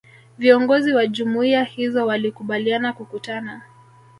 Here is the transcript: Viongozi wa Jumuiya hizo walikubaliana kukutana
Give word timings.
Viongozi 0.37 0.93
wa 0.93 1.07
Jumuiya 1.07 1.63
hizo 1.63 2.05
walikubaliana 2.07 2.93
kukutana 2.93 3.61